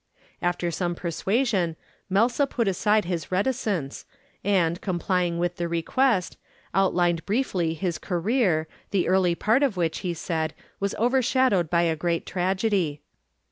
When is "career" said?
7.99-8.67